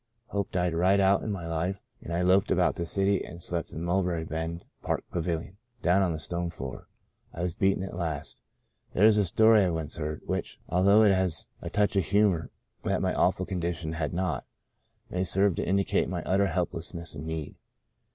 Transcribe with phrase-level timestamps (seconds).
[0.29, 3.71] Hope died right out in my life and I loafed about the city, and slept
[3.71, 6.87] in the Mulberry Bend Park pavilion— down on the stone floor.
[7.35, 8.41] I was beaten at last.
[8.95, 12.49] There's a story I once heard, which, although it has a touch of humour
[12.83, 14.43] that my awful condition had not,
[15.11, 17.53] may serve to indicate my utter helplessness and need.